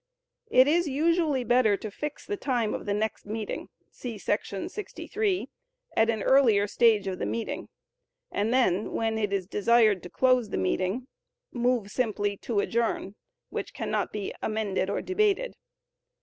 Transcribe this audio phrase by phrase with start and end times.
[0.49, 4.15] It is usually better to fix the time of the next meeting [see§
[4.71, 5.47] 63]
[5.95, 7.69] at an earlier stage of the meeting,
[8.31, 11.05] and then, when it is desired to close the meeting,
[11.51, 13.13] move simply "to adjourn,"
[13.51, 15.55] which cannot be amended or debated.